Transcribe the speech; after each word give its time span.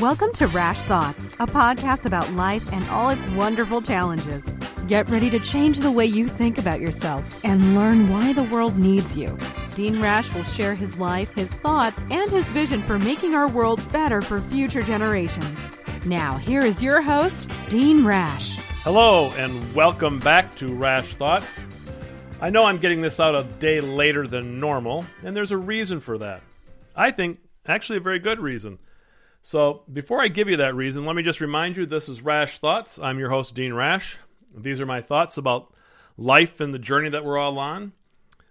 Welcome 0.00 0.32
to 0.34 0.46
Rash 0.48 0.78
Thoughts, 0.78 1.34
a 1.34 1.46
podcast 1.46 2.04
about 2.04 2.30
life 2.32 2.72
and 2.72 2.86
all 2.90 3.10
its 3.10 3.26
wonderful 3.28 3.80
challenges. 3.80 4.46
Get 4.88 5.08
ready 5.08 5.30
to 5.30 5.38
change 5.38 5.78
the 5.78 5.90
way 5.90 6.04
you 6.04 6.26
think 6.28 6.58
about 6.58 6.80
yourself 6.80 7.44
and 7.44 7.74
learn 7.74 8.08
why 8.10 8.32
the 8.32 8.42
world 8.44 8.76
needs 8.76 9.16
you. 9.16 9.38
Dean 9.74 10.00
Rash 10.02 10.34
will 10.34 10.42
share 10.42 10.74
his 10.74 10.98
life, 10.98 11.30
his 11.34 11.52
thoughts, 11.52 11.98
and 12.10 12.30
his 12.30 12.44
vision 12.50 12.82
for 12.82 12.98
making 12.98 13.34
our 13.34 13.48
world 13.48 13.80
better 13.90 14.20
for 14.20 14.40
future 14.40 14.82
generations. 14.82 15.82
Now, 16.04 16.36
here 16.36 16.64
is 16.64 16.82
your 16.82 17.00
host, 17.00 17.48
Dean 17.70 18.04
Rash. 18.04 18.58
Hello, 18.82 19.32
and 19.36 19.74
welcome 19.74 20.18
back 20.18 20.54
to 20.56 20.74
Rash 20.74 21.14
Thoughts. 21.14 21.64
I 22.40 22.50
know 22.50 22.64
I'm 22.64 22.78
getting 22.78 23.00
this 23.00 23.20
out 23.20 23.34
a 23.34 23.44
day 23.58 23.80
later 23.80 24.26
than 24.26 24.60
normal, 24.60 25.04
and 25.22 25.36
there's 25.36 25.52
a 25.52 25.58
reason 25.58 26.00
for 26.00 26.18
that. 26.18 26.42
I 26.96 27.10
think, 27.10 27.38
actually, 27.66 27.98
a 27.98 28.02
very 28.02 28.18
good 28.18 28.40
reason. 28.40 28.78
So, 29.42 29.82
before 29.90 30.20
I 30.20 30.28
give 30.28 30.48
you 30.48 30.58
that 30.58 30.74
reason, 30.74 31.06
let 31.06 31.16
me 31.16 31.22
just 31.22 31.40
remind 31.40 31.76
you 31.76 31.86
this 31.86 32.08
is 32.10 32.20
Rash 32.20 32.58
Thoughts. 32.58 32.98
I'm 32.98 33.18
your 33.18 33.30
host, 33.30 33.54
Dean 33.54 33.72
Rash. 33.72 34.18
These 34.54 34.80
are 34.80 34.86
my 34.86 35.00
thoughts 35.00 35.38
about 35.38 35.72
life 36.18 36.60
and 36.60 36.74
the 36.74 36.78
journey 36.78 37.08
that 37.08 37.24
we're 37.24 37.38
all 37.38 37.58
on. 37.58 37.92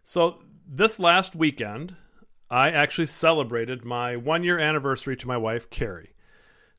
So, 0.03 0.39
this 0.67 0.99
last 0.99 1.35
weekend, 1.35 1.95
I 2.49 2.71
actually 2.71 3.05
celebrated 3.05 3.85
my 3.85 4.15
one 4.15 4.43
year 4.43 4.57
anniversary 4.57 5.15
to 5.17 5.27
my 5.27 5.37
wife, 5.37 5.69
Carrie. 5.69 6.15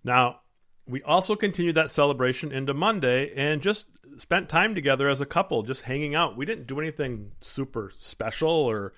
Now, 0.02 0.40
we 0.86 1.02
also 1.02 1.36
continued 1.36 1.76
that 1.76 1.92
celebration 1.92 2.50
into 2.50 2.74
Monday 2.74 3.32
and 3.36 3.62
just 3.62 3.86
spent 4.16 4.48
time 4.48 4.74
together 4.74 5.08
as 5.08 5.20
a 5.20 5.26
couple, 5.26 5.62
just 5.62 5.82
hanging 5.82 6.16
out. 6.16 6.36
We 6.36 6.46
didn't 6.46 6.66
do 6.66 6.80
anything 6.80 7.30
super 7.40 7.92
special 7.96 8.50
or 8.50 8.92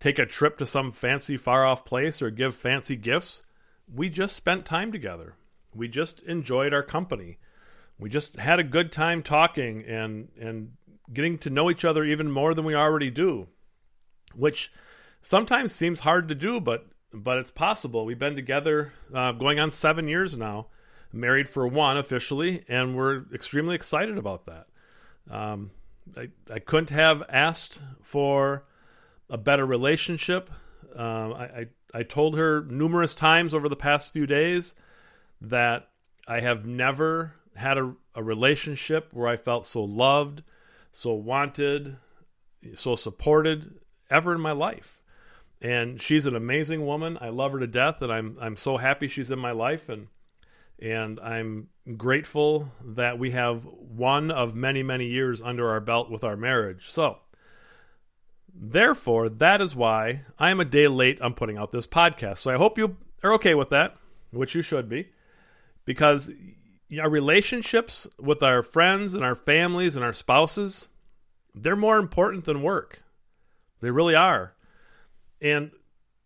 take 0.00 0.18
a 0.18 0.26
trip 0.26 0.58
to 0.58 0.66
some 0.66 0.90
fancy 0.90 1.36
far 1.36 1.64
off 1.64 1.84
place 1.84 2.20
or 2.20 2.30
give 2.30 2.56
fancy 2.56 2.96
gifts. 2.96 3.44
We 3.92 4.08
just 4.08 4.36
spent 4.36 4.66
time 4.66 4.92
together. 4.92 5.34
We 5.74 5.88
just 5.88 6.22
enjoyed 6.22 6.74
our 6.74 6.82
company. 6.82 7.38
We 7.98 8.08
just 8.08 8.36
had 8.36 8.58
a 8.58 8.64
good 8.64 8.92
time 8.92 9.22
talking 9.22 9.84
and 9.84 10.28
and 10.40 10.72
getting 11.12 11.38
to 11.38 11.50
know 11.50 11.70
each 11.70 11.84
other 11.84 12.04
even 12.04 12.30
more 12.30 12.54
than 12.54 12.64
we 12.64 12.74
already 12.74 13.10
do, 13.10 13.48
which 14.34 14.72
sometimes 15.22 15.74
seems 15.74 16.00
hard 16.00 16.28
to 16.28 16.34
do, 16.34 16.60
but 16.60 16.86
but 17.12 17.38
it's 17.38 17.50
possible. 17.50 18.04
We've 18.04 18.18
been 18.18 18.36
together 18.36 18.92
uh, 19.14 19.32
going 19.32 19.58
on 19.58 19.70
seven 19.70 20.08
years 20.08 20.36
now, 20.36 20.66
married 21.12 21.48
for 21.48 21.66
one 21.66 21.96
officially, 21.96 22.64
and 22.68 22.96
we're 22.96 23.24
extremely 23.32 23.74
excited 23.74 24.18
about 24.18 24.46
that. 24.46 24.66
Um, 25.30 25.70
I, 26.16 26.28
I 26.50 26.58
couldn't 26.58 26.90
have 26.90 27.22
asked 27.28 27.80
for 28.02 28.64
a 29.30 29.38
better 29.38 29.66
relationship. 29.66 30.50
Um, 30.94 31.34
I, 31.34 31.44
I, 31.44 31.66
I 31.94 32.02
told 32.02 32.36
her 32.36 32.64
numerous 32.64 33.14
times 33.14 33.54
over 33.54 33.68
the 33.68 33.76
past 33.76 34.12
few 34.12 34.26
days 34.26 34.74
that 35.40 35.88
I 36.26 36.40
have 36.40 36.66
never 36.66 37.34
had 37.56 37.78
a, 37.78 37.94
a 38.14 38.22
relationship 38.22 39.08
where 39.12 39.28
I 39.28 39.36
felt 39.36 39.66
so 39.66 39.82
loved, 39.82 40.42
so 40.92 41.14
wanted, 41.14 41.96
so 42.74 42.94
supported 42.94 43.74
ever 44.10 44.34
in 44.34 44.40
my 44.40 44.52
life. 44.52 45.00
And 45.60 46.00
she's 46.00 46.26
an 46.26 46.36
amazing 46.36 46.86
woman. 46.86 47.18
I 47.20 47.30
love 47.30 47.52
her 47.52 47.58
to 47.58 47.66
death, 47.66 48.00
and 48.00 48.12
I'm 48.12 48.36
I'm 48.40 48.56
so 48.56 48.76
happy 48.76 49.08
she's 49.08 49.30
in 49.30 49.40
my 49.40 49.50
life. 49.50 49.88
And 49.88 50.06
and 50.78 51.18
I'm 51.18 51.68
grateful 51.96 52.72
that 52.84 53.18
we 53.18 53.32
have 53.32 53.64
one 53.64 54.30
of 54.30 54.54
many, 54.54 54.82
many 54.82 55.06
years 55.06 55.42
under 55.42 55.68
our 55.68 55.80
belt 55.80 56.10
with 56.10 56.22
our 56.22 56.36
marriage. 56.36 56.88
So, 56.88 57.18
therefore, 58.60 59.28
that 59.28 59.60
is 59.60 59.76
why 59.76 60.22
I 60.38 60.50
am 60.50 60.60
a 60.60 60.64
day 60.64 60.88
late 60.88 61.20
on 61.20 61.34
putting 61.34 61.56
out 61.56 61.72
this 61.72 61.86
podcast. 61.86 62.38
So, 62.38 62.52
I 62.52 62.56
hope 62.56 62.78
you 62.78 62.96
are 63.22 63.32
okay 63.34 63.54
with 63.54 63.70
that, 63.70 63.96
which 64.30 64.54
you 64.54 64.62
should 64.62 64.88
be, 64.88 65.08
because 65.84 66.30
our 67.00 67.10
relationships 67.10 68.06
with 68.18 68.42
our 68.42 68.62
friends 68.62 69.14
and 69.14 69.24
our 69.24 69.34
families 69.34 69.96
and 69.96 70.04
our 70.04 70.12
spouses, 70.12 70.88
they're 71.54 71.76
more 71.76 71.98
important 71.98 72.44
than 72.44 72.62
work. 72.62 73.02
They 73.80 73.90
really 73.90 74.14
are. 74.14 74.54
And 75.40 75.70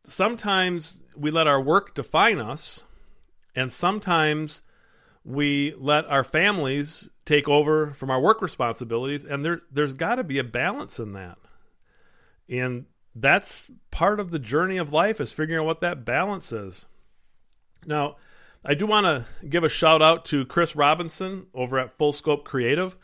sometimes 0.07 1.01
we 1.17 1.31
let 1.31 1.47
our 1.47 1.61
work 1.61 1.95
define 1.95 2.39
us 2.39 2.87
and 3.55 3.73
sometimes 3.73 4.63
we 5.25 5.75
let 5.79 6.07
our 6.07 6.25
families 6.25 7.09
take 7.25 7.49
over 7.49 7.93
from 7.93 8.11
our 8.11 8.21
work 8.21 8.43
responsibilities, 8.43 9.25
and 9.25 9.45
there, 9.45 9.61
there's 9.71 9.93
got 9.93 10.17
to 10.17 10.25
be 10.25 10.39
a 10.39 10.45
balance 10.45 10.99
in 10.99 11.13
that. 11.13 11.39
And 12.53 12.87
that's 13.15 13.71
part 13.91 14.21
of 14.21 14.31
the 14.31 14.39
journey 14.39 14.77
of 14.77 14.93
life 14.93 15.21
is 15.21 15.33
figuring 15.33 15.61
out 15.61 15.67
what 15.67 15.81
that 15.81 16.05
balance 16.05 16.53
is. 16.53 16.87
Now, 17.87 18.17
I 18.65 18.75
do 18.75 18.87
want 18.87 19.07
to 19.07 19.47
give 19.47 19.65
a 19.65 19.69
shout 19.69 20.03
out 20.03 20.27
to 20.27 20.45
Chris 20.45 20.77
Robinson 20.77 21.47
over 21.55 21.79
at 21.79 21.93
Full 21.93 22.13
Scope 22.13 22.45
Creative. 22.45 22.97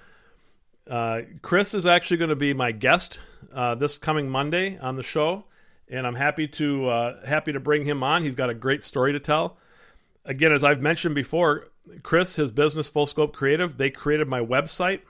Uh, 0.88 1.22
Chris 1.42 1.75
is 1.75 1.84
actually 1.84 2.19
going 2.19 2.31
to 2.31 2.36
be 2.36 2.54
my 2.54 2.72
guest 2.72 3.19
uh, 3.53 3.75
this 3.75 3.98
coming 3.98 4.31
Monday 4.31 4.78
on 4.78 4.97
the 4.97 5.03
show, 5.03 5.44
and 5.88 6.06
I'm 6.06 6.15
happy 6.15 6.48
to 6.48 6.88
uh, 6.88 7.26
happy 7.26 7.53
to 7.53 7.60
bring 7.60 7.84
him 7.84 8.03
on. 8.03 8.22
He's 8.22 8.34
got 8.34 8.50
a 8.50 8.54
great 8.54 8.82
story 8.82 9.12
to 9.12 9.20
tell 9.20 9.59
again, 10.28 10.53
as 10.53 10.62
I've 10.62 10.80
mentioned 10.80 11.16
before, 11.16 11.66
Chris, 12.04 12.36
his 12.36 12.53
business 12.53 12.88
Full 12.88 13.06
Scope 13.06 13.34
Creative, 13.34 13.76
they 13.76 13.91
created 13.91 14.28
my 14.28 14.38
website, 14.41 15.00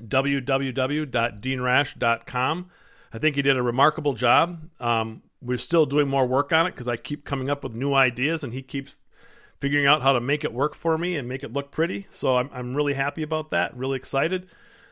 www.deanrash.com. 0.00 2.70
I 3.12 3.18
think 3.18 3.36
he 3.36 3.42
did 3.42 3.56
a 3.56 3.62
remarkable 3.62 4.14
job. 4.14 4.68
Um, 4.78 5.22
we're 5.42 5.58
still 5.58 5.86
doing 5.86 6.08
more 6.08 6.26
work 6.26 6.52
on 6.52 6.66
it 6.66 6.72
because 6.72 6.88
I 6.88 6.96
keep 6.96 7.24
coming 7.24 7.50
up 7.50 7.62
with 7.64 7.74
new 7.74 7.94
ideas 7.94 8.44
and 8.44 8.52
he 8.52 8.62
keeps 8.62 8.94
figuring 9.58 9.86
out 9.86 10.02
how 10.02 10.12
to 10.12 10.20
make 10.20 10.44
it 10.44 10.52
work 10.52 10.74
for 10.74 10.96
me 10.96 11.16
and 11.16 11.28
make 11.28 11.42
it 11.42 11.52
look 11.52 11.70
pretty. 11.70 12.06
So 12.12 12.36
I'm, 12.36 12.50
I'm 12.52 12.74
really 12.74 12.94
happy 12.94 13.22
about 13.22 13.50
that, 13.50 13.76
really 13.76 13.96
excited. 13.96 14.48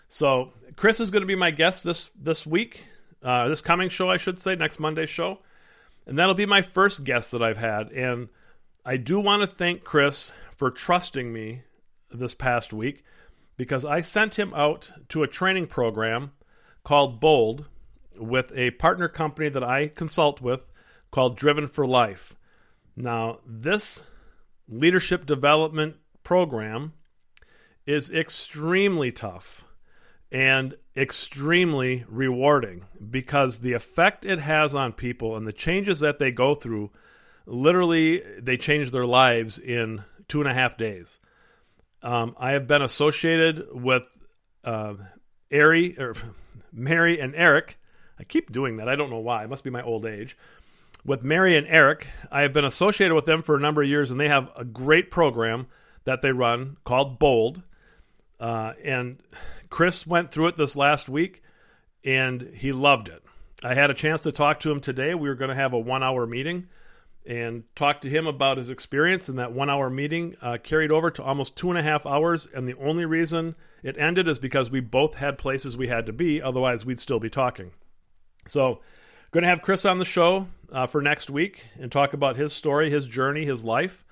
So 0.08 0.52
Chris 0.76 1.00
is 1.00 1.10
going 1.10 1.22
to 1.22 1.26
be 1.26 1.34
my 1.34 1.50
guest 1.50 1.84
this 1.84 2.10
this 2.20 2.46
week, 2.46 2.86
uh, 3.22 3.48
this 3.48 3.60
coming 3.60 3.88
show, 3.88 4.10
I 4.10 4.16
should 4.16 4.38
say, 4.38 4.54
next 4.54 4.78
Monday's 4.78 5.10
show, 5.10 5.40
and 6.06 6.18
that'll 6.18 6.34
be 6.34 6.46
my 6.46 6.62
first 6.62 7.04
guest 7.04 7.30
that 7.32 7.42
I've 7.42 7.58
had. 7.58 7.90
And 7.92 8.28
I 8.84 8.96
do 8.96 9.20
want 9.20 9.42
to 9.42 9.56
thank 9.56 9.84
Chris 9.84 10.32
for 10.56 10.70
trusting 10.70 11.32
me 11.32 11.62
this 12.10 12.34
past 12.34 12.72
week 12.72 13.04
because 13.56 13.84
I 13.84 14.00
sent 14.00 14.38
him 14.38 14.52
out 14.54 14.90
to 15.10 15.22
a 15.22 15.28
training 15.28 15.66
program 15.66 16.32
called 16.84 17.20
Bold 17.20 17.66
with 18.18 18.52
a 18.56 18.72
partner 18.72 19.08
company 19.08 19.48
that 19.48 19.62
I 19.62 19.88
consult 19.88 20.40
with 20.40 20.64
called 21.10 21.36
Driven 21.36 21.66
for 21.66 21.86
Life. 21.86 22.34
Now, 22.96 23.38
this 23.46 24.02
leadership 24.68 25.24
development 25.24 25.96
program 26.22 26.92
is 27.86 28.10
extremely 28.10 29.10
tough 29.12 29.64
and 30.30 30.74
extremely 30.96 32.04
rewarding 32.08 32.84
because 33.10 33.58
the 33.58 33.72
effect 33.72 34.26
it 34.26 34.38
has 34.38 34.74
on 34.74 34.92
people 34.92 35.36
and 35.36 35.46
the 35.46 35.52
changes 35.52 36.00
that 36.00 36.18
they 36.18 36.30
go 36.30 36.54
through 36.54 36.90
literally 37.46 38.22
they 38.38 38.56
change 38.56 38.90
their 38.90 39.06
lives 39.06 39.58
in 39.58 40.04
two 40.28 40.40
and 40.40 40.48
a 40.48 40.54
half 40.54 40.76
days. 40.76 41.18
Um, 42.02 42.34
I 42.38 42.50
have 42.50 42.66
been 42.68 42.82
associated 42.82 43.66
with 43.72 44.04
uh, 44.64 44.94
Ari, 45.52 45.98
or 45.98 46.14
Mary 46.72 47.18
and 47.18 47.34
Eric. 47.34 47.78
I 48.18 48.24
keep 48.24 48.52
doing 48.52 48.76
that. 48.76 48.88
I 48.88 48.96
don't 48.96 49.10
know 49.10 49.18
why. 49.18 49.44
It 49.44 49.50
must 49.50 49.64
be 49.64 49.70
my 49.70 49.82
old 49.82 50.04
age. 50.04 50.36
With 51.04 51.22
Mary 51.22 51.56
and 51.56 51.66
Eric, 51.68 52.08
I 52.30 52.42
have 52.42 52.52
been 52.52 52.64
associated 52.64 53.14
with 53.14 53.24
them 53.24 53.42
for 53.42 53.56
a 53.56 53.60
number 53.60 53.82
of 53.82 53.88
years, 53.88 54.10
and 54.10 54.18
they 54.18 54.28
have 54.28 54.50
a 54.56 54.64
great 54.64 55.10
program 55.10 55.66
that 56.04 56.22
they 56.22 56.32
run 56.32 56.76
called 56.84 57.18
Bold. 57.18 57.62
Uh, 58.40 58.72
and 58.82 59.18
Chris 59.70 60.06
went 60.06 60.30
through 60.30 60.48
it 60.48 60.56
this 60.56 60.76
last 60.76 61.08
week, 61.08 61.42
and 62.04 62.50
he 62.54 62.72
loved 62.72 63.08
it. 63.08 63.22
I 63.64 63.74
had 63.74 63.90
a 63.90 63.94
chance 63.94 64.20
to 64.22 64.32
talk 64.32 64.60
to 64.60 64.70
him 64.70 64.80
today. 64.80 65.14
We 65.14 65.28
were 65.28 65.34
going 65.34 65.50
to 65.50 65.54
have 65.54 65.72
a 65.72 65.78
one 65.78 66.02
hour 66.02 66.26
meeting 66.26 66.68
and 67.26 67.64
talk 67.74 68.00
to 68.00 68.08
him 68.08 68.26
about 68.26 68.56
his 68.56 68.70
experience. 68.70 69.28
And 69.28 69.38
that 69.38 69.52
one 69.52 69.69
hour 69.69 69.90
meeting 69.90 70.37
uh, 70.40 70.58
carried 70.62 70.93
over 70.93 71.10
to 71.10 71.22
almost 71.22 71.56
two 71.56 71.69
and 71.69 71.78
a 71.78 71.82
half 71.82 72.06
hours. 72.06 72.46
And 72.46 72.69
the 72.69 72.78
only 72.78 73.04
reason 73.04 73.54
it 73.82 73.98
ended 73.98 74.28
is 74.28 74.38
because 74.38 74.70
we 74.70 74.81
both 74.81 75.16
had 75.16 75.38
places 75.38 75.76
we 75.76 75.88
had 75.88 76.06
to 76.06 76.12
be. 76.12 76.40
Otherwise, 76.40 76.87
we'd 76.87 77.00
still 77.00 77.20
be 77.20 77.28
talking. 77.28 77.72
So, 78.48 78.80
going 79.30 79.42
to 79.42 79.48
have 79.48 79.62
Chris 79.62 79.84
on 79.84 79.98
the 79.98 80.04
show 80.04 80.48
uh, 80.72 80.86
for 80.86 81.00
next 81.00 81.30
week 81.30 81.66
and 81.78 81.92
talk 81.92 82.12
about 82.12 82.36
his 82.36 82.52
story, 82.52 82.90
his 82.90 83.06
journey, 83.06 83.44
his 83.44 83.62
life. 83.62 84.04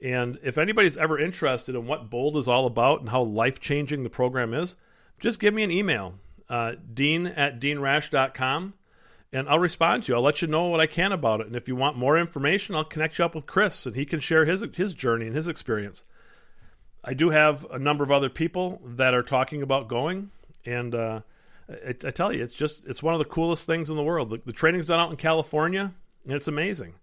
And 0.00 0.38
if 0.42 0.58
anybody's 0.58 0.96
ever 0.96 1.18
interested 1.18 1.74
in 1.74 1.86
what 1.86 2.10
Bold 2.10 2.36
is 2.36 2.46
all 2.46 2.66
about 2.66 3.00
and 3.00 3.08
how 3.08 3.22
life 3.22 3.60
changing 3.60 4.02
the 4.02 4.10
program 4.10 4.54
is, 4.54 4.74
just 5.18 5.40
give 5.40 5.54
me 5.54 5.62
an 5.62 5.70
email, 5.70 6.14
uh, 6.48 6.74
dean 6.94 7.26
at 7.26 7.60
deanrash.com 7.60 8.74
and 9.32 9.48
I'll 9.48 9.58
respond 9.58 10.04
to 10.04 10.12
you. 10.12 10.16
I'll 10.16 10.22
let 10.22 10.40
you 10.40 10.48
know 10.48 10.66
what 10.66 10.80
I 10.80 10.86
can 10.86 11.12
about 11.12 11.40
it. 11.40 11.46
And 11.46 11.56
if 11.56 11.68
you 11.68 11.76
want 11.76 11.96
more 11.96 12.18
information, 12.18 12.74
I'll 12.74 12.84
connect 12.84 13.18
you 13.18 13.24
up 13.24 13.34
with 13.34 13.46
Chris, 13.46 13.84
and 13.86 13.94
he 13.94 14.04
can 14.04 14.20
share 14.20 14.44
his 14.44 14.64
his 14.74 14.94
journey 14.94 15.26
and 15.26 15.36
his 15.36 15.48
experience. 15.48 16.04
I 17.04 17.14
do 17.14 17.30
have 17.30 17.64
a 17.70 17.78
number 17.78 18.04
of 18.04 18.10
other 18.10 18.28
people 18.28 18.80
that 18.84 19.14
are 19.14 19.22
talking 19.22 19.62
about 19.62 19.88
going, 19.88 20.30
and 20.64 20.94
uh, 20.94 21.20
I, 21.68 21.90
I, 21.90 22.10
tell 22.10 22.32
you, 22.32 22.42
it's 22.42 22.54
just 22.54 22.86
it's 22.86 23.02
one 23.02 23.14
of 23.14 23.18
the 23.18 23.24
coolest 23.24 23.66
things 23.66 23.90
in 23.90 23.96
the 23.96 24.02
world. 24.02 24.30
The, 24.30 24.40
the 24.44 24.52
training's 24.52 24.86
done 24.86 25.00
out 25.00 25.10
in 25.10 25.16
California, 25.16 25.92
and 26.24 26.32
it's 26.32 26.48
amazing. 26.48 26.94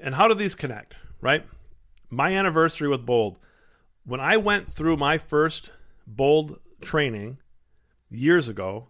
And 0.00 0.14
how 0.14 0.28
do 0.28 0.34
these 0.34 0.54
connect, 0.54 0.96
right? 1.20 1.44
My 2.08 2.32
anniversary 2.32 2.88
with 2.88 3.04
Bold. 3.04 3.36
When 4.04 4.20
I 4.20 4.38
went 4.38 4.68
through 4.68 4.96
my 4.96 5.18
first 5.18 5.70
Bold 6.06 6.58
training 6.80 7.38
years 8.08 8.48
ago, 8.48 8.88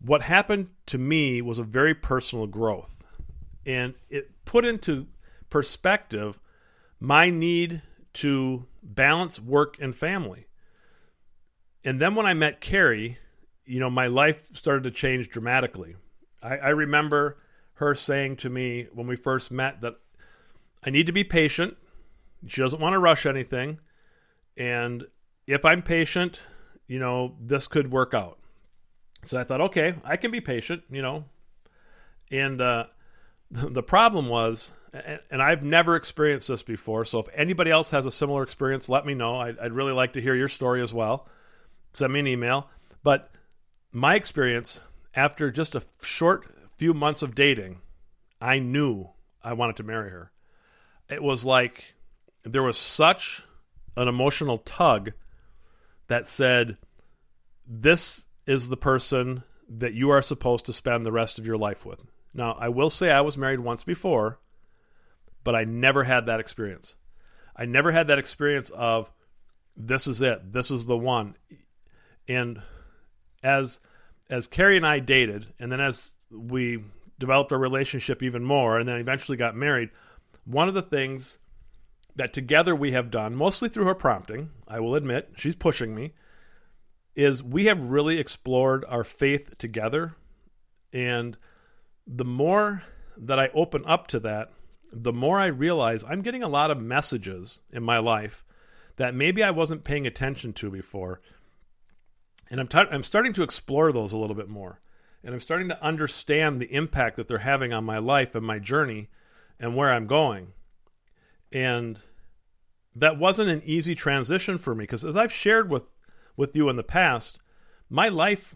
what 0.00 0.22
happened 0.22 0.70
to 0.86 0.98
me 0.98 1.40
was 1.40 1.58
a 1.58 1.64
very 1.64 1.94
personal 1.94 2.46
growth. 2.46 3.04
And 3.64 3.94
it 4.08 4.44
put 4.44 4.64
into 4.64 5.06
perspective 5.50 6.38
my 6.98 7.30
need 7.30 7.82
to 8.14 8.66
balance 8.82 9.38
work 9.38 9.76
and 9.80 9.94
family. 9.94 10.47
And 11.84 12.00
then 12.00 12.14
when 12.14 12.26
I 12.26 12.34
met 12.34 12.60
Carrie, 12.60 13.18
you 13.64 13.80
know, 13.80 13.90
my 13.90 14.06
life 14.06 14.56
started 14.56 14.84
to 14.84 14.90
change 14.90 15.28
dramatically. 15.28 15.96
I, 16.42 16.56
I 16.56 16.68
remember 16.70 17.38
her 17.74 17.94
saying 17.94 18.36
to 18.36 18.50
me 18.50 18.88
when 18.92 19.06
we 19.06 19.16
first 19.16 19.50
met 19.50 19.80
that 19.82 19.96
I 20.84 20.90
need 20.90 21.06
to 21.06 21.12
be 21.12 21.24
patient. 21.24 21.76
She 22.46 22.60
doesn't 22.60 22.80
want 22.80 22.94
to 22.94 22.98
rush 22.98 23.26
anything. 23.26 23.78
And 24.56 25.06
if 25.46 25.64
I'm 25.64 25.82
patient, 25.82 26.40
you 26.86 26.98
know, 26.98 27.36
this 27.40 27.66
could 27.66 27.90
work 27.90 28.14
out. 28.14 28.38
So 29.24 29.38
I 29.38 29.44
thought, 29.44 29.60
okay, 29.60 29.94
I 30.04 30.16
can 30.16 30.30
be 30.30 30.40
patient, 30.40 30.82
you 30.90 31.02
know. 31.02 31.24
And 32.30 32.60
uh, 32.60 32.86
the 33.50 33.82
problem 33.82 34.28
was, 34.28 34.72
and 35.30 35.42
I've 35.42 35.62
never 35.62 35.96
experienced 35.96 36.48
this 36.48 36.62
before. 36.62 37.04
So 37.04 37.18
if 37.18 37.26
anybody 37.34 37.70
else 37.70 37.90
has 37.90 38.06
a 38.06 38.10
similar 38.10 38.42
experience, 38.42 38.88
let 38.88 39.04
me 39.04 39.14
know. 39.14 39.36
I'd, 39.36 39.58
I'd 39.58 39.72
really 39.72 39.92
like 39.92 40.14
to 40.14 40.20
hear 40.20 40.34
your 40.34 40.48
story 40.48 40.82
as 40.82 40.94
well. 40.94 41.28
Send 41.92 42.12
me 42.12 42.20
an 42.20 42.26
email. 42.26 42.68
But 43.02 43.30
my 43.92 44.14
experience 44.14 44.80
after 45.14 45.50
just 45.50 45.74
a 45.74 45.82
short 46.02 46.44
few 46.76 46.94
months 46.94 47.22
of 47.22 47.34
dating, 47.34 47.80
I 48.40 48.58
knew 48.58 49.10
I 49.42 49.52
wanted 49.52 49.76
to 49.76 49.82
marry 49.82 50.10
her. 50.10 50.30
It 51.08 51.22
was 51.22 51.44
like 51.44 51.94
there 52.42 52.62
was 52.62 52.78
such 52.78 53.42
an 53.96 54.08
emotional 54.08 54.58
tug 54.58 55.12
that 56.08 56.28
said, 56.28 56.76
This 57.66 58.26
is 58.46 58.68
the 58.68 58.76
person 58.76 59.42
that 59.68 59.94
you 59.94 60.10
are 60.10 60.22
supposed 60.22 60.66
to 60.66 60.72
spend 60.72 61.04
the 61.04 61.12
rest 61.12 61.38
of 61.38 61.46
your 61.46 61.58
life 61.58 61.84
with. 61.84 62.04
Now, 62.32 62.56
I 62.58 62.68
will 62.68 62.90
say 62.90 63.10
I 63.10 63.20
was 63.20 63.36
married 63.36 63.60
once 63.60 63.84
before, 63.84 64.38
but 65.44 65.54
I 65.54 65.64
never 65.64 66.04
had 66.04 66.26
that 66.26 66.40
experience. 66.40 66.94
I 67.56 67.64
never 67.64 67.92
had 67.92 68.06
that 68.06 68.18
experience 68.18 68.70
of 68.70 69.10
this 69.76 70.06
is 70.06 70.20
it, 70.20 70.52
this 70.52 70.70
is 70.70 70.86
the 70.86 70.96
one. 70.96 71.36
And 72.28 72.60
as 73.42 73.80
as 74.30 74.46
Carrie 74.46 74.76
and 74.76 74.86
I 74.86 74.98
dated, 74.98 75.54
and 75.58 75.72
then 75.72 75.80
as 75.80 76.12
we 76.30 76.84
developed 77.18 77.52
our 77.52 77.58
relationship 77.58 78.22
even 78.22 78.44
more, 78.44 78.78
and 78.78 78.88
then 78.88 78.98
eventually 78.98 79.38
got 79.38 79.56
married, 79.56 79.90
one 80.44 80.68
of 80.68 80.74
the 80.74 80.82
things 80.82 81.38
that 82.16 82.32
together 82.32 82.74
we 82.74 82.92
have 82.92 83.10
done, 83.10 83.34
mostly 83.34 83.68
through 83.68 83.86
her 83.86 83.94
prompting, 83.94 84.50
I 84.66 84.80
will 84.80 84.94
admit, 84.94 85.30
she's 85.36 85.56
pushing 85.56 85.94
me, 85.94 86.14
is 87.16 87.42
we 87.42 87.66
have 87.66 87.82
really 87.82 88.18
explored 88.18 88.84
our 88.88 89.04
faith 89.04 89.56
together. 89.58 90.14
And 90.92 91.38
the 92.06 92.24
more 92.24 92.82
that 93.16 93.38
I 93.38 93.50
open 93.54 93.84
up 93.86 94.06
to 94.08 94.20
that, 94.20 94.50
the 94.92 95.12
more 95.12 95.38
I 95.38 95.46
realize 95.46 96.04
I'm 96.04 96.22
getting 96.22 96.42
a 96.42 96.48
lot 96.48 96.70
of 96.70 96.80
messages 96.80 97.60
in 97.70 97.82
my 97.82 97.98
life 97.98 98.44
that 98.96 99.14
maybe 99.14 99.42
I 99.42 99.50
wasn't 99.50 99.84
paying 99.84 100.06
attention 100.06 100.52
to 100.54 100.70
before. 100.70 101.20
And 102.50 102.60
I'm, 102.60 102.68
t- 102.68 102.78
I'm 102.78 103.02
starting 103.02 103.32
to 103.34 103.42
explore 103.42 103.92
those 103.92 104.12
a 104.12 104.18
little 104.18 104.36
bit 104.36 104.48
more. 104.48 104.80
And 105.22 105.34
I'm 105.34 105.40
starting 105.40 105.68
to 105.68 105.82
understand 105.82 106.60
the 106.60 106.72
impact 106.72 107.16
that 107.16 107.28
they're 107.28 107.38
having 107.38 107.72
on 107.72 107.84
my 107.84 107.98
life 107.98 108.34
and 108.34 108.46
my 108.46 108.58
journey 108.58 109.08
and 109.58 109.76
where 109.76 109.92
I'm 109.92 110.06
going. 110.06 110.52
And 111.52 112.00
that 112.94 113.18
wasn't 113.18 113.50
an 113.50 113.62
easy 113.64 113.94
transition 113.94 114.58
for 114.58 114.74
me 114.74 114.84
because 114.84 115.04
as 115.04 115.16
I've 115.16 115.32
shared 115.32 115.70
with 115.70 115.84
with 116.36 116.54
you 116.54 116.68
in 116.68 116.76
the 116.76 116.84
past, 116.84 117.40
my 117.90 118.08
life 118.08 118.54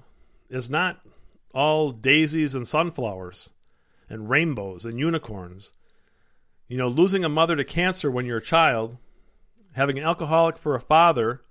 is 0.48 0.70
not 0.70 1.00
all 1.52 1.90
daisies 1.90 2.54
and 2.54 2.66
sunflowers 2.66 3.50
and 4.08 4.30
rainbows 4.30 4.84
and 4.84 4.98
unicorns. 4.98 5.72
You 6.68 6.78
know, 6.78 6.88
losing 6.88 7.24
a 7.24 7.28
mother 7.28 7.56
to 7.56 7.64
cancer 7.64 8.10
when 8.10 8.24
you're 8.24 8.38
a 8.38 8.42
child, 8.42 8.96
having 9.72 9.98
an 9.98 10.04
alcoholic 10.04 10.56
for 10.56 10.74
a 10.74 10.80
father 10.80 11.42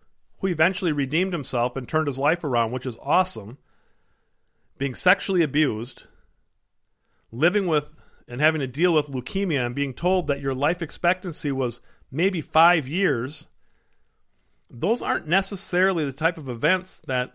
who 0.41 0.47
eventually 0.47 0.91
redeemed 0.91 1.33
himself 1.33 1.75
and 1.75 1.87
turned 1.87 2.07
his 2.07 2.19
life 2.19 2.43
around, 2.43 2.71
which 2.71 2.85
is 2.85 2.97
awesome, 3.01 3.57
being 4.77 4.95
sexually 4.95 5.43
abused, 5.43 6.03
living 7.31 7.67
with 7.67 7.93
and 8.27 8.41
having 8.41 8.61
to 8.61 8.67
deal 8.67 8.93
with 8.93 9.07
leukemia 9.07 9.65
and 9.65 9.75
being 9.75 9.93
told 9.93 10.27
that 10.27 10.41
your 10.41 10.53
life 10.53 10.81
expectancy 10.81 11.51
was 11.51 11.79
maybe 12.11 12.41
five 12.41 12.87
years, 12.87 13.47
those 14.69 15.01
aren't 15.01 15.27
necessarily 15.27 16.05
the 16.05 16.11
type 16.11 16.37
of 16.37 16.49
events 16.49 17.01
that 17.05 17.33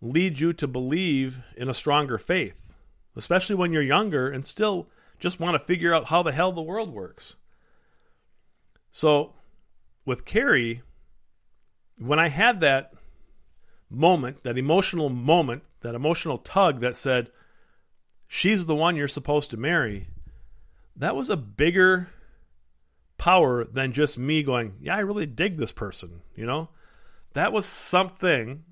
lead 0.00 0.40
you 0.40 0.52
to 0.52 0.66
believe 0.66 1.38
in 1.56 1.68
a 1.68 1.74
stronger 1.74 2.18
faith, 2.18 2.66
especially 3.14 3.54
when 3.54 3.72
you're 3.72 3.82
younger 3.82 4.28
and 4.28 4.46
still 4.46 4.88
just 5.20 5.38
want 5.38 5.54
to 5.54 5.64
figure 5.64 5.94
out 5.94 6.06
how 6.06 6.22
the 6.22 6.32
hell 6.32 6.52
the 6.52 6.62
world 6.62 6.92
works. 6.92 7.36
So, 8.90 9.32
with 10.04 10.24
Carrie, 10.24 10.82
when 11.98 12.18
I 12.18 12.28
had 12.28 12.60
that 12.60 12.92
moment, 13.90 14.42
that 14.44 14.58
emotional 14.58 15.08
moment, 15.08 15.62
that 15.80 15.94
emotional 15.94 16.38
tug 16.38 16.80
that 16.80 16.96
said, 16.96 17.30
she's 18.26 18.66
the 18.66 18.74
one 18.74 18.96
you're 18.96 19.08
supposed 19.08 19.50
to 19.50 19.56
marry, 19.56 20.08
that 20.96 21.16
was 21.16 21.30
a 21.30 21.36
bigger 21.36 22.08
power 23.16 23.64
than 23.64 23.92
just 23.92 24.18
me 24.18 24.42
going, 24.42 24.74
yeah, 24.80 24.96
I 24.96 25.00
really 25.00 25.26
dig 25.26 25.56
this 25.56 25.72
person, 25.72 26.22
you 26.34 26.46
know? 26.46 26.68
That 27.34 27.52
was 27.52 27.66
something 27.66 28.64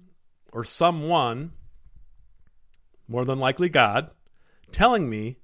or 0.53 0.65
someone, 0.65 1.53
more 3.09 3.25
than 3.25 3.39
likely 3.39 3.69
God, 3.69 4.11
telling 4.73 5.11
me 5.11 5.39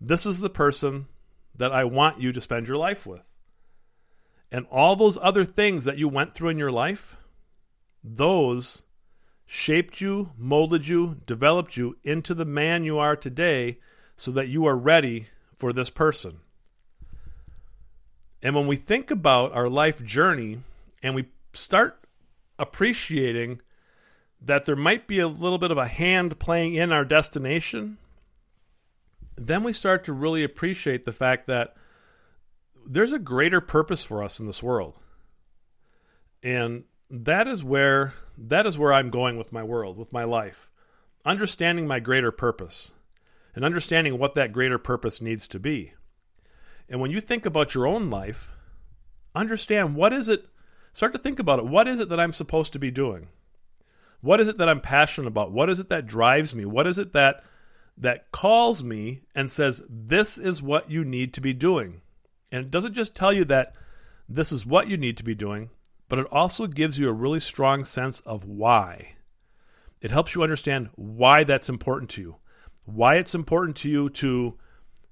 this 0.00 0.26
is 0.26 0.40
the 0.40 0.50
person 0.50 1.06
that 1.54 1.72
I 1.72 1.84
want 1.84 2.20
you 2.20 2.32
to 2.32 2.40
spend 2.40 2.66
your 2.66 2.76
life 2.76 3.06
with. 3.06 3.22
And 4.52 4.66
all 4.70 4.96
those 4.96 5.16
other 5.22 5.46
things 5.46 5.86
that 5.86 5.96
you 5.96 6.08
went 6.08 6.34
through 6.34 6.50
in 6.50 6.58
your 6.58 6.70
life, 6.70 7.16
those 8.04 8.82
shaped 9.46 10.02
you, 10.02 10.32
molded 10.36 10.86
you, 10.86 11.16
developed 11.24 11.78
you 11.78 11.96
into 12.04 12.34
the 12.34 12.44
man 12.44 12.84
you 12.84 12.98
are 12.98 13.16
today 13.16 13.78
so 14.14 14.30
that 14.30 14.48
you 14.48 14.66
are 14.66 14.76
ready 14.76 15.28
for 15.54 15.72
this 15.72 15.88
person. 15.88 16.40
And 18.42 18.54
when 18.54 18.66
we 18.66 18.76
think 18.76 19.10
about 19.10 19.52
our 19.52 19.70
life 19.70 20.04
journey 20.04 20.60
and 21.02 21.14
we 21.14 21.30
start 21.54 22.04
appreciating 22.58 23.62
that 24.38 24.66
there 24.66 24.76
might 24.76 25.06
be 25.06 25.18
a 25.18 25.28
little 25.28 25.58
bit 25.58 25.70
of 25.70 25.78
a 25.78 25.86
hand 25.86 26.38
playing 26.38 26.74
in 26.74 26.92
our 26.92 27.06
destination, 27.06 27.96
then 29.36 29.62
we 29.62 29.72
start 29.72 30.04
to 30.04 30.12
really 30.12 30.44
appreciate 30.44 31.06
the 31.06 31.12
fact 31.12 31.46
that 31.46 31.74
there's 32.86 33.12
a 33.12 33.18
greater 33.18 33.60
purpose 33.60 34.04
for 34.04 34.22
us 34.22 34.40
in 34.40 34.46
this 34.46 34.62
world. 34.62 34.94
And 36.42 36.84
that 37.10 37.46
is 37.46 37.62
where 37.62 38.14
that 38.36 38.66
is 38.66 38.78
where 38.78 38.92
I'm 38.92 39.10
going 39.10 39.36
with 39.36 39.52
my 39.52 39.62
world, 39.62 39.96
with 39.96 40.12
my 40.12 40.24
life. 40.24 40.68
Understanding 41.24 41.86
my 41.86 42.00
greater 42.00 42.32
purpose 42.32 42.92
and 43.54 43.64
understanding 43.64 44.18
what 44.18 44.34
that 44.34 44.52
greater 44.52 44.78
purpose 44.78 45.20
needs 45.20 45.46
to 45.48 45.60
be. 45.60 45.92
And 46.88 47.00
when 47.00 47.10
you 47.10 47.20
think 47.20 47.46
about 47.46 47.74
your 47.74 47.86
own 47.86 48.10
life, 48.10 48.48
understand 49.34 49.94
what 49.94 50.12
is 50.12 50.28
it, 50.28 50.46
start 50.92 51.12
to 51.12 51.18
think 51.18 51.38
about 51.38 51.58
it. 51.58 51.66
What 51.66 51.86
is 51.86 52.00
it 52.00 52.08
that 52.08 52.20
I'm 52.20 52.32
supposed 52.32 52.72
to 52.72 52.78
be 52.78 52.90
doing? 52.90 53.28
What 54.20 54.40
is 54.40 54.48
it 54.48 54.58
that 54.58 54.68
I'm 54.68 54.80
passionate 54.80 55.28
about? 55.28 55.52
What 55.52 55.68
is 55.68 55.78
it 55.78 55.88
that 55.90 56.06
drives 56.06 56.54
me? 56.54 56.64
What 56.64 56.86
is 56.86 56.98
it 56.98 57.12
that 57.12 57.44
that 57.98 58.32
calls 58.32 58.82
me 58.82 59.22
and 59.34 59.50
says 59.50 59.82
this 59.88 60.38
is 60.38 60.62
what 60.62 60.90
you 60.90 61.04
need 61.04 61.34
to 61.34 61.40
be 61.40 61.52
doing? 61.52 62.00
And 62.52 62.66
it 62.66 62.70
doesn't 62.70 62.94
just 62.94 63.16
tell 63.16 63.32
you 63.32 63.46
that 63.46 63.74
this 64.28 64.52
is 64.52 64.66
what 64.66 64.86
you 64.86 64.98
need 64.98 65.16
to 65.16 65.24
be 65.24 65.34
doing, 65.34 65.70
but 66.08 66.18
it 66.18 66.26
also 66.30 66.66
gives 66.66 66.98
you 66.98 67.08
a 67.08 67.12
really 67.12 67.40
strong 67.40 67.84
sense 67.84 68.20
of 68.20 68.44
why. 68.44 69.14
It 70.02 70.10
helps 70.10 70.34
you 70.34 70.42
understand 70.42 70.90
why 70.94 71.44
that's 71.44 71.70
important 71.70 72.10
to 72.10 72.20
you. 72.20 72.36
Why 72.84 73.16
it's 73.16 73.34
important 73.34 73.76
to 73.78 73.88
you 73.88 74.10
to 74.10 74.58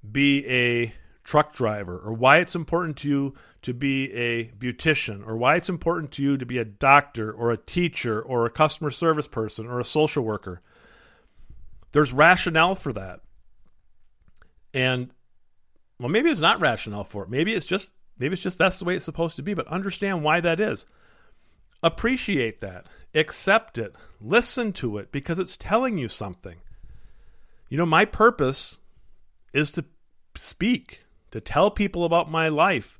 be 0.09 0.47
a 0.47 0.93
truck 1.25 1.55
driver 1.55 1.99
or 1.99 2.13
why 2.13 2.39
it's 2.39 2.55
important 2.55 2.97
to 2.99 3.09
you 3.09 3.35
to 3.63 3.73
be 3.73 4.13
a 4.13 4.49
beautician 4.59 5.27
or 5.27 5.37
why 5.37 5.57
it's 5.57 5.69
important 5.69 6.11
to 6.13 6.23
you 6.23 6.37
to 6.37 6.47
be 6.47 6.59
a 6.59 6.65
doctor 6.65 7.31
or 7.31 7.51
a 7.51 7.57
teacher 7.57 8.21
or 8.21 8.45
a 8.45 8.51
customer 8.51 8.91
service 8.91 9.29
person 9.29 9.67
or 9.67 9.79
a 9.79 9.85
social 9.85 10.25
worker. 10.25 10.61
There's 11.93 12.13
rationale 12.13 12.75
for 12.75 12.93
that. 12.93 13.21
And 14.75 15.11
well 16.01 16.09
maybe 16.09 16.31
it's 16.31 16.41
not 16.41 16.61
rationale 16.61 17.05
for 17.05 17.23
it. 17.25 17.31
Maybe 17.31 17.55
it's 17.55 17.67
just 17.67 17.93
maybe 18.19 18.33
it's 18.33 18.43
just 18.43 18.59
that's 18.59 18.79
the 18.79 18.85
way 18.85 18.97
it's 18.97 19.05
supposed 19.05 19.37
to 19.37 19.43
be, 19.43 19.55
but 19.55 19.69
understand 19.69 20.25
why 20.25 20.41
that 20.41 20.59
is. 20.59 20.87
Appreciate 21.83 22.61
that. 22.61 22.87
Accept 23.15 23.79
it. 23.79 23.95
Listen 24.21 24.73
to 24.75 24.99
it 24.99 25.13
because 25.13 25.39
it's 25.39 25.57
telling 25.57 25.99
you 25.99 26.09
something. 26.09 26.57
You 27.69 27.79
know, 27.79 27.87
my 27.87 28.05
purpose 28.05 28.79
is 29.55 29.71
to 29.73 29.85
speak 30.37 31.01
to 31.31 31.41
tell 31.41 31.71
people 31.71 32.05
about 32.05 32.31
my 32.31 32.49
life, 32.49 32.99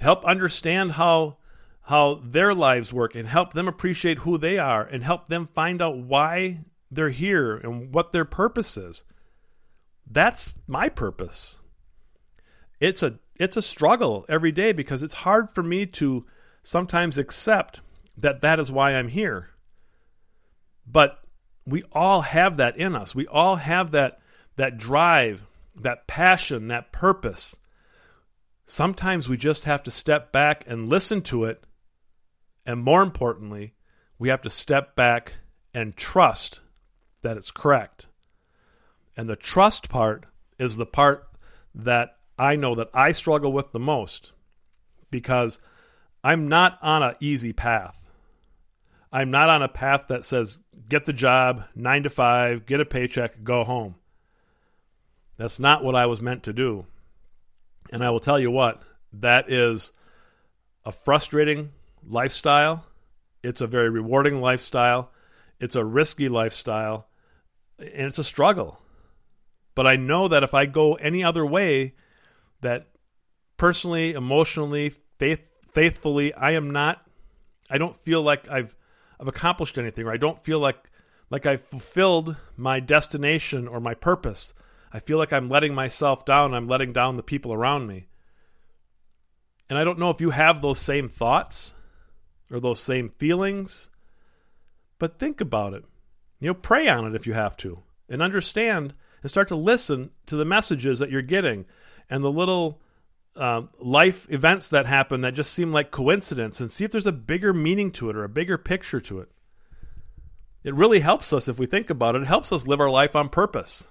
help 0.00 0.24
understand 0.24 0.92
how 0.92 1.38
how 1.82 2.20
their 2.24 2.52
lives 2.52 2.92
work 2.92 3.14
and 3.14 3.28
help 3.28 3.52
them 3.52 3.68
appreciate 3.68 4.18
who 4.18 4.36
they 4.36 4.58
are 4.58 4.82
and 4.82 5.04
help 5.04 5.28
them 5.28 5.46
find 5.46 5.80
out 5.80 5.96
why 5.96 6.58
they're 6.90 7.10
here 7.10 7.56
and 7.56 7.94
what 7.94 8.12
their 8.12 8.24
purpose 8.24 8.76
is. 8.76 9.04
That's 10.10 10.54
my 10.66 10.88
purpose. 10.88 11.60
It's 12.80 13.02
a 13.02 13.18
it's 13.34 13.56
a 13.56 13.62
struggle 13.62 14.24
every 14.28 14.52
day 14.52 14.72
because 14.72 15.02
it's 15.02 15.14
hard 15.14 15.50
for 15.50 15.62
me 15.62 15.86
to 15.86 16.26
sometimes 16.62 17.18
accept 17.18 17.80
that 18.16 18.40
that 18.40 18.58
is 18.58 18.72
why 18.72 18.94
I'm 18.94 19.08
here. 19.08 19.50
But 20.86 21.20
we 21.66 21.82
all 21.92 22.22
have 22.22 22.56
that 22.56 22.76
in 22.76 22.94
us. 22.94 23.14
We 23.14 23.26
all 23.26 23.56
have 23.56 23.90
that 23.90 24.18
that 24.56 24.78
drive, 24.78 25.44
that 25.74 26.06
passion, 26.06 26.68
that 26.68 26.92
purpose. 26.92 27.56
Sometimes 28.66 29.28
we 29.28 29.36
just 29.36 29.64
have 29.64 29.82
to 29.84 29.90
step 29.90 30.32
back 30.32 30.64
and 30.66 30.88
listen 30.88 31.22
to 31.22 31.44
it. 31.44 31.62
And 32.64 32.82
more 32.82 33.02
importantly, 33.02 33.74
we 34.18 34.28
have 34.28 34.42
to 34.42 34.50
step 34.50 34.96
back 34.96 35.34
and 35.72 35.96
trust 35.96 36.60
that 37.22 37.36
it's 37.36 37.50
correct. 37.50 38.06
And 39.16 39.28
the 39.28 39.36
trust 39.36 39.88
part 39.88 40.26
is 40.58 40.76
the 40.76 40.86
part 40.86 41.28
that 41.74 42.15
I 42.38 42.56
know 42.56 42.74
that 42.74 42.90
I 42.92 43.12
struggle 43.12 43.52
with 43.52 43.72
the 43.72 43.80
most 43.80 44.32
because 45.10 45.58
I'm 46.22 46.48
not 46.48 46.78
on 46.82 47.02
an 47.02 47.14
easy 47.20 47.52
path. 47.52 48.02
I'm 49.12 49.30
not 49.30 49.48
on 49.48 49.62
a 49.62 49.68
path 49.68 50.04
that 50.08 50.24
says 50.24 50.60
get 50.88 51.04
the 51.04 51.12
job, 51.12 51.64
nine 51.74 52.02
to 52.02 52.10
five, 52.10 52.66
get 52.66 52.80
a 52.80 52.84
paycheck, 52.84 53.42
go 53.44 53.64
home. 53.64 53.94
That's 55.36 55.58
not 55.58 55.84
what 55.84 55.94
I 55.94 56.06
was 56.06 56.20
meant 56.20 56.42
to 56.44 56.52
do. 56.52 56.86
And 57.92 58.04
I 58.04 58.10
will 58.10 58.20
tell 58.20 58.38
you 58.38 58.50
what, 58.50 58.82
that 59.12 59.50
is 59.50 59.92
a 60.84 60.92
frustrating 60.92 61.72
lifestyle. 62.06 62.84
It's 63.42 63.60
a 63.60 63.66
very 63.66 63.90
rewarding 63.90 64.40
lifestyle. 64.40 65.12
It's 65.60 65.76
a 65.76 65.84
risky 65.84 66.28
lifestyle. 66.28 67.08
And 67.78 68.06
it's 68.06 68.18
a 68.18 68.24
struggle. 68.24 68.80
But 69.74 69.86
I 69.86 69.96
know 69.96 70.26
that 70.28 70.42
if 70.42 70.54
I 70.54 70.66
go 70.66 70.94
any 70.94 71.22
other 71.22 71.44
way, 71.44 71.94
that 72.66 72.88
personally, 73.56 74.12
emotionally, 74.12 74.90
faith, 75.18 75.50
faithfully, 75.72 76.34
I 76.34 76.52
am 76.52 76.70
not. 76.72 77.06
I 77.70 77.78
don't 77.78 77.96
feel 77.96 78.22
like 78.22 78.48
I've 78.50 78.74
I've 79.18 79.28
accomplished 79.28 79.78
anything, 79.78 80.06
or 80.06 80.12
I 80.12 80.16
don't 80.16 80.44
feel 80.44 80.58
like 80.58 80.90
like 81.30 81.46
I've 81.46 81.62
fulfilled 81.62 82.36
my 82.56 82.80
destination 82.80 83.66
or 83.66 83.80
my 83.80 83.94
purpose. 83.94 84.52
I 84.92 84.98
feel 84.98 85.18
like 85.18 85.32
I'm 85.32 85.48
letting 85.48 85.74
myself 85.74 86.24
down. 86.24 86.54
I'm 86.54 86.68
letting 86.68 86.92
down 86.92 87.16
the 87.16 87.22
people 87.22 87.52
around 87.52 87.86
me. 87.86 88.08
And 89.68 89.78
I 89.78 89.84
don't 89.84 89.98
know 89.98 90.10
if 90.10 90.20
you 90.20 90.30
have 90.30 90.60
those 90.60 90.78
same 90.78 91.08
thoughts 91.08 91.74
or 92.50 92.60
those 92.60 92.80
same 92.80 93.10
feelings, 93.10 93.90
but 94.98 95.18
think 95.18 95.40
about 95.40 95.74
it. 95.74 95.84
You 96.40 96.48
know, 96.48 96.54
pray 96.54 96.88
on 96.88 97.06
it 97.06 97.16
if 97.16 97.26
you 97.26 97.32
have 97.32 97.56
to, 97.58 97.82
and 98.08 98.22
understand 98.22 98.94
and 99.22 99.30
start 99.30 99.48
to 99.48 99.56
listen 99.56 100.10
to 100.26 100.36
the 100.36 100.44
messages 100.44 100.98
that 100.98 101.10
you're 101.10 101.22
getting 101.22 101.66
and 102.08 102.22
the 102.22 102.30
little 102.32 102.80
uh, 103.36 103.62
life 103.78 104.26
events 104.30 104.68
that 104.68 104.86
happen 104.86 105.20
that 105.20 105.34
just 105.34 105.52
seem 105.52 105.72
like 105.72 105.90
coincidence 105.90 106.60
and 106.60 106.72
see 106.72 106.84
if 106.84 106.90
there's 106.90 107.06
a 107.06 107.12
bigger 107.12 107.52
meaning 107.52 107.90
to 107.92 108.08
it 108.08 108.16
or 108.16 108.24
a 108.24 108.28
bigger 108.28 108.56
picture 108.56 109.00
to 109.00 109.20
it. 109.20 109.28
It 110.64 110.74
really 110.74 111.00
helps 111.00 111.32
us 111.32 111.46
if 111.46 111.58
we 111.58 111.66
think 111.66 111.90
about 111.90 112.16
it. 112.16 112.22
It 112.22 112.28
helps 112.28 112.52
us 112.52 112.66
live 112.66 112.80
our 112.80 112.90
life 112.90 113.14
on 113.14 113.28
purpose. 113.28 113.88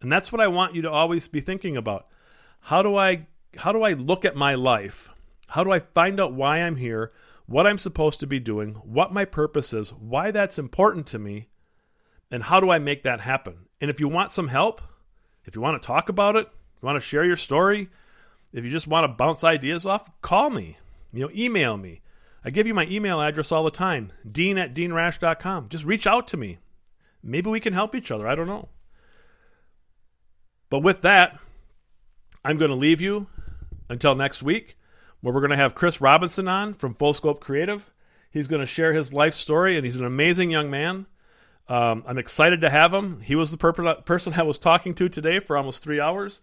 And 0.00 0.10
that's 0.10 0.32
what 0.32 0.40
I 0.40 0.48
want 0.48 0.74
you 0.74 0.82
to 0.82 0.90
always 0.90 1.28
be 1.28 1.40
thinking 1.40 1.76
about. 1.76 2.06
How 2.60 2.82
do 2.82 2.96
I 2.96 3.26
how 3.56 3.72
do 3.72 3.82
I 3.82 3.92
look 3.92 4.24
at 4.24 4.36
my 4.36 4.54
life? 4.54 5.10
How 5.48 5.64
do 5.64 5.70
I 5.70 5.78
find 5.80 6.18
out 6.18 6.32
why 6.32 6.58
I'm 6.58 6.76
here, 6.76 7.12
what 7.46 7.66
I'm 7.66 7.78
supposed 7.78 8.20
to 8.20 8.26
be 8.26 8.40
doing, 8.40 8.74
what 8.74 9.12
my 9.12 9.24
purpose 9.24 9.72
is, 9.72 9.92
why 9.92 10.30
that's 10.30 10.58
important 10.58 11.06
to 11.08 11.18
me, 11.18 11.48
and 12.30 12.42
how 12.42 12.60
do 12.60 12.70
I 12.70 12.78
make 12.78 13.02
that 13.02 13.20
happen? 13.20 13.66
And 13.80 13.90
if 13.90 14.00
you 14.00 14.08
want 14.08 14.32
some 14.32 14.48
help, 14.48 14.80
if 15.44 15.54
you 15.54 15.60
want 15.60 15.80
to 15.80 15.86
talk 15.86 16.08
about 16.08 16.36
it, 16.36 16.48
you 16.84 16.86
want 16.86 17.02
to 17.02 17.08
share 17.08 17.24
your 17.24 17.36
story, 17.36 17.88
if 18.52 18.62
you 18.62 18.70
just 18.70 18.86
want 18.86 19.04
to 19.04 19.16
bounce 19.16 19.42
ideas 19.42 19.86
off, 19.86 20.10
call 20.20 20.50
me. 20.50 20.76
You 21.14 21.20
know, 21.20 21.30
email 21.34 21.78
me. 21.78 22.02
I 22.44 22.50
give 22.50 22.66
you 22.66 22.74
my 22.74 22.86
email 22.88 23.22
address 23.22 23.50
all 23.50 23.64
the 23.64 23.70
time, 23.70 24.12
dean 24.30 24.58
at 24.58 24.74
deanrash.com. 24.74 25.70
Just 25.70 25.86
reach 25.86 26.06
out 26.06 26.28
to 26.28 26.36
me. 26.36 26.58
Maybe 27.22 27.48
we 27.48 27.58
can 27.58 27.72
help 27.72 27.94
each 27.94 28.10
other. 28.10 28.28
I 28.28 28.34
don't 28.34 28.46
know. 28.46 28.68
But 30.68 30.80
with 30.80 31.00
that, 31.00 31.38
I'm 32.44 32.58
going 32.58 32.70
to 32.70 32.76
leave 32.76 33.00
you 33.00 33.28
until 33.88 34.14
next 34.14 34.42
week, 34.42 34.76
where 35.22 35.32
we're 35.32 35.40
going 35.40 35.52
to 35.52 35.56
have 35.56 35.74
Chris 35.74 36.02
Robinson 36.02 36.48
on 36.48 36.74
from 36.74 36.94
Full 36.94 37.14
Scope 37.14 37.40
Creative. 37.40 37.90
He's 38.30 38.46
going 38.46 38.60
to 38.60 38.66
share 38.66 38.92
his 38.92 39.10
life 39.10 39.32
story, 39.32 39.78
and 39.78 39.86
he's 39.86 39.96
an 39.96 40.04
amazing 40.04 40.50
young 40.50 40.70
man. 40.70 41.06
Um, 41.66 42.04
I'm 42.06 42.18
excited 42.18 42.60
to 42.60 42.68
have 42.68 42.92
him. 42.92 43.20
He 43.22 43.34
was 43.34 43.50
the 43.50 43.56
per- 43.56 44.02
person 44.02 44.34
I 44.34 44.42
was 44.42 44.58
talking 44.58 44.92
to 44.94 45.08
today 45.08 45.38
for 45.38 45.56
almost 45.56 45.82
three 45.82 45.98
hours, 45.98 46.42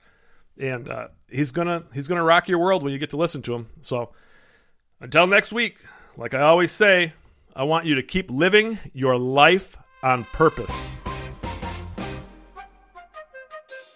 and 0.61 0.87
uh, 0.87 1.07
he's 1.29 1.51
gonna 1.51 1.83
he's 1.93 2.07
gonna 2.07 2.23
rock 2.23 2.47
your 2.47 2.59
world 2.59 2.83
when 2.83 2.93
you 2.93 2.99
get 2.99 3.09
to 3.09 3.17
listen 3.17 3.41
to 3.43 3.55
him. 3.55 3.67
So 3.81 4.11
until 4.99 5.27
next 5.27 5.51
week, 5.51 5.77
like 6.15 6.33
I 6.33 6.41
always 6.41 6.71
say, 6.71 7.13
I 7.55 7.63
want 7.63 7.85
you 7.85 7.95
to 7.95 8.03
keep 8.03 8.29
living 8.29 8.77
your 8.93 9.17
life 9.17 9.75
on 10.03 10.25
purpose. 10.25 10.91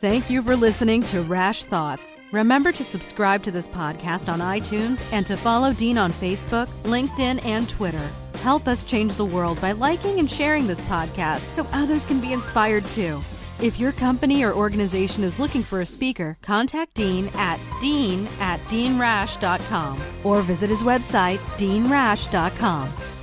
Thank 0.02 0.30
you 0.30 0.44
for 0.44 0.56
listening 0.56 1.02
to 1.04 1.22
Rash 1.22 1.66
Thoughts. 1.66 2.18
Remember 2.32 2.72
to 2.72 2.84
subscribe 2.84 3.42
to 3.44 3.52
this 3.52 3.68
podcast 3.68 4.32
on 4.32 4.40
iTunes 4.40 5.02
and 5.14 5.26
to 5.26 5.38
follow 5.38 5.74
Dean 5.74 5.98
on 5.98 6.12
Facebook, 6.12 6.68
LinkedIn, 6.84 7.44
and 7.46 7.68
Twitter. 7.70 8.08
Help 8.44 8.68
us 8.68 8.84
change 8.84 9.16
the 9.16 9.26
world 9.26 9.60
by 9.62 9.72
liking 9.72 10.20
and 10.20 10.30
sharing 10.30 10.68
this 10.68 10.82
podcast 10.82 11.40
so 11.56 11.66
others 11.72 12.06
can 12.06 12.20
be 12.20 12.34
inspired 12.34 12.86
too. 12.88 13.20
If 13.62 13.80
your 13.80 13.94
company 13.94 14.44
or 14.44 14.54
organization 14.54 15.24
is 15.24 15.40
looking 15.40 15.64
for 15.64 15.82
a 15.82 15.86
speaker, 15.86 16.38
contact 16.42 16.94
Dean 16.96 17.30
at 17.36 17.60
dean 17.80 18.28
at 18.40 18.60
deanrash.com 18.66 20.02
or 20.24 20.42
visit 20.42 20.70
his 20.70 20.84
website, 20.84 21.38
deanrash.com. 21.58 23.15